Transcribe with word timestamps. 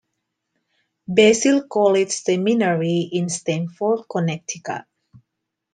Basil 1.07 1.67
College 1.67 2.09
Seminary 2.09 3.09
in 3.11 3.29
Stamford, 3.29 4.03
Connecticut. 4.11 4.85